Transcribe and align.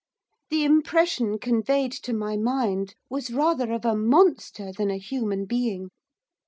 The 0.49 0.63
impression 0.63 1.37
conveyed 1.37 1.91
to 1.91 2.11
my 2.11 2.35
mind 2.35 2.95
was 3.07 3.29
rather 3.29 3.71
of 3.71 3.85
a 3.85 3.93
monster 3.95 4.71
than 4.71 4.89
a 4.89 4.97
human 4.97 5.45
being. 5.45 5.91